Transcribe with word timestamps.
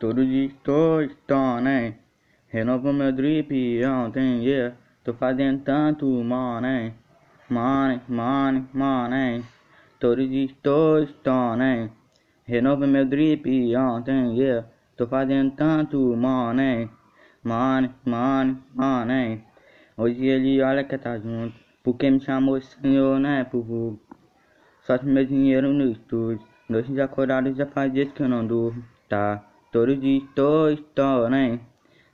Todo 0.00 0.24
dia 0.24 0.46
estou 0.46 1.60
né? 1.60 1.94
Renovo 2.48 2.90
meu 2.90 3.12
drip 3.12 3.52
ontem, 3.84 4.42
yeah. 4.42 4.74
Tô 5.04 5.12
fazendo 5.12 5.62
tanto 5.62 6.06
money, 6.06 6.94
money, 7.50 8.00
money, 8.08 8.64
money. 8.72 9.44
Todo 9.98 10.26
dia 10.26 10.46
estou 10.46 11.54
né? 11.54 11.90
Renovo 12.44 12.86
meu 12.86 13.04
drip 13.04 13.44
ontem, 13.76 14.38
yeah. 14.38 14.66
Tô 14.96 15.06
fazendo 15.06 15.50
tanto 15.50 15.98
money, 16.16 16.88
money, 17.44 17.90
money, 18.06 18.56
money. 18.74 19.44
Hoje 19.98 20.24
ele 20.24 20.62
olha 20.62 20.82
que 20.82 20.96
tá 20.96 21.18
junto, 21.18 21.54
porque 21.84 22.10
me 22.10 22.20
chamou 22.20 22.58
senhor, 22.58 23.20
né, 23.20 23.44
pro 23.44 23.62
vulgo. 23.62 24.00
Só 24.80 24.98
meu 25.02 25.26
dinheiro 25.26 25.74
no 25.74 25.92
estúdio, 25.92 26.42
noites 26.70 26.98
acordados 26.98 27.54
já 27.54 27.66
faz 27.66 27.92
dias 27.92 28.10
que 28.12 28.22
eu 28.22 28.28
não 28.30 28.46
durmo, 28.46 28.82
tá? 29.06 29.44
Todo 29.72 29.94
dia 29.94 30.18
estou, 30.18 30.68
estou, 30.68 31.30
né? 31.30 31.60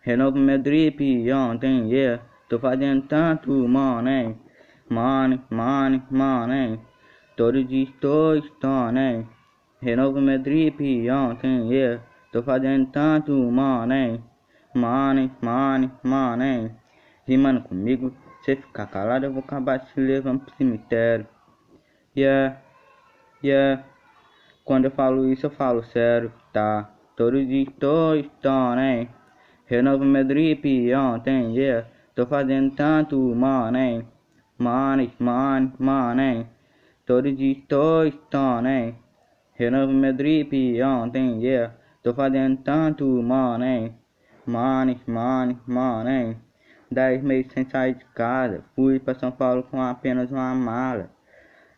Renovo 0.03 0.37
meu 0.39 0.59
drip 0.59 1.01
ontem, 1.33 1.91
yeah. 1.91 2.23
Tô 2.51 2.59
fazendo 2.59 3.09
tanto 3.09 3.51
money, 3.51 4.37
money, 4.91 5.41
money, 5.51 6.03
money. 6.11 6.79
Todo 7.35 7.65
dia 7.65 7.85
estou, 7.85 8.37
estou, 8.37 8.93
né? 8.93 9.25
Renovo 9.81 10.21
meu 10.21 10.39
drip 10.39 11.11
ontem, 11.11 11.73
yeah. 11.73 12.05
Tô 12.31 12.43
fazendo 12.43 12.91
tanto 12.93 13.33
money, 13.33 14.23
money, 14.75 15.31
money, 15.41 15.91
money. 16.05 16.71
Rimando 17.27 17.63
comigo, 17.63 18.15
se 18.43 18.55
ficar 18.55 18.87
calado 18.89 19.25
eu 19.25 19.33
vou 19.33 19.43
acabar 19.43 19.79
te 19.79 19.99
levando 19.99 20.41
pro 20.41 20.55
cemitério. 20.57 21.27
Yeah, 22.15 22.61
yeah. 23.43 23.83
Quando 24.63 24.85
eu 24.85 24.91
falo 24.91 25.33
isso 25.33 25.47
eu 25.47 25.51
falo 25.51 25.83
sério, 25.85 26.31
tá? 26.53 26.91
Todo 27.17 27.43
dia 27.43 27.63
estou, 27.63 28.15
estou, 28.15 28.77
né? 28.77 29.09
Renovo 29.65 30.05
meu 30.05 30.23
drip 30.23 30.67
ontem, 30.95 31.57
yeah. 31.57 31.89
Tô 32.15 32.27
fazendo 32.27 32.77
tanto 32.77 33.17
money, 33.17 34.07
money, 34.59 35.11
money, 35.19 35.73
money. 35.79 36.47
Todo 37.07 37.33
dia 37.33 37.53
estou, 37.53 38.05
estou, 38.05 38.61
né? 38.61 38.97
Renovo 39.55 39.95
meu 39.95 40.13
drip 40.13 40.53
ontem, 40.83 41.43
yeah. 41.43 41.75
Tô 42.03 42.13
fazendo 42.13 42.59
tanto 42.59 43.07
money, 43.07 43.95
money, 44.47 45.01
money, 45.07 45.59
money. 45.67 46.37
Dez 46.91 47.23
meses 47.23 47.51
sem 47.51 47.65
sair 47.65 47.95
de 47.95 48.05
casa, 48.15 48.63
fui 48.75 49.01
pra 49.01 49.15
São 49.15 49.33
Paulo 49.33 49.63
com 49.63 49.81
apenas 49.81 50.31
uma 50.31 50.55
mala. 50.55 51.09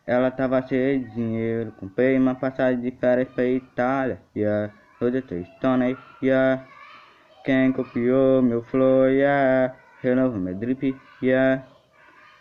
Ela 0.05 0.33
tava 0.33 0.61
cheia 0.67 0.99
de 0.99 1.09
dinheiro, 1.15 1.71
comprei 1.79 2.19
uma 2.19 2.35
passagem 2.35 2.81
de 2.81 2.91
férias 2.91 3.29
pra 3.29 3.45
Itália, 3.45 4.21
yeah. 4.35 4.75
Hoje 5.01 5.19
eu 5.19 5.27
tô 5.27 5.45
stone, 5.45 5.99
yeah. 6.23 6.69
Quem 7.45 7.73
copiou 7.73 8.43
meu 8.43 8.63
flow, 8.63 9.09
yeah. 9.09 9.81
Renovo 9.99 10.39
meu 10.39 10.55
drip, 10.57 11.03
yeah. 11.23 11.71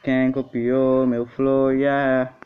Quem 0.04 0.32
copiou 0.32 1.08
meu 1.08 1.26
flow, 1.28 1.72
yeah. 1.74 2.40